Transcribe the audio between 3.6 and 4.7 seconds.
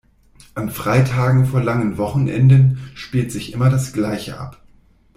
das Gleiche ab.